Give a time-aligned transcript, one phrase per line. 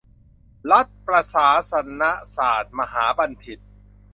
[0.71, 2.03] รัฐประศาสน
[2.35, 3.59] ศาตรมหาบัณฑิต